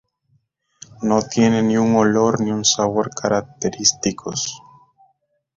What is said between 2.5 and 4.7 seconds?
sabor característicos.